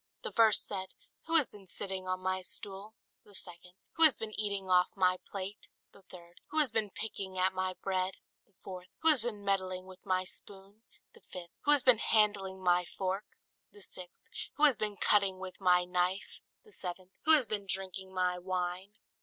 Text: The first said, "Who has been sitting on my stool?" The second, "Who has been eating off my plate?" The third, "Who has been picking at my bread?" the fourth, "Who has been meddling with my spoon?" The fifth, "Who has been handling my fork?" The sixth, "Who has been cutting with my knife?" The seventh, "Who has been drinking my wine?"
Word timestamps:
The 0.23 0.31
first 0.31 0.65
said, 0.65 0.95
"Who 1.27 1.35
has 1.35 1.45
been 1.47 1.67
sitting 1.67 2.07
on 2.07 2.21
my 2.21 2.41
stool?" 2.41 2.95
The 3.23 3.35
second, 3.35 3.73
"Who 3.97 4.03
has 4.03 4.15
been 4.15 4.31
eating 4.31 4.67
off 4.67 4.87
my 4.97 5.17
plate?" 5.29 5.67
The 5.91 6.01
third, 6.01 6.41
"Who 6.47 6.57
has 6.57 6.71
been 6.71 6.89
picking 6.89 7.37
at 7.37 7.53
my 7.53 7.75
bread?" 7.83 8.15
the 8.43 8.53
fourth, 8.63 8.87
"Who 9.03 9.09
has 9.09 9.21
been 9.21 9.45
meddling 9.45 9.85
with 9.85 10.03
my 10.03 10.23
spoon?" 10.25 10.81
The 11.13 11.21
fifth, 11.31 11.51
"Who 11.65 11.71
has 11.71 11.83
been 11.83 11.99
handling 11.99 12.63
my 12.63 12.83
fork?" 12.83 13.25
The 13.71 13.81
sixth, 13.83 14.23
"Who 14.55 14.63
has 14.63 14.75
been 14.75 14.97
cutting 14.97 15.37
with 15.37 15.61
my 15.61 15.83
knife?" 15.85 16.39
The 16.63 16.71
seventh, 16.71 17.11
"Who 17.25 17.33
has 17.33 17.45
been 17.45 17.67
drinking 17.67 18.11
my 18.11 18.39
wine?" 18.39 18.95